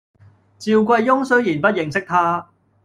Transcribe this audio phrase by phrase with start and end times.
[0.57, 2.49] 趙貴翁雖然不認識他，